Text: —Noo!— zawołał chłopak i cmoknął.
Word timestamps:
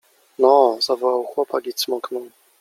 —Noo!— 0.41 0.77
zawołał 0.87 1.23
chłopak 1.23 1.67
i 1.67 1.73
cmoknął. 1.73 2.29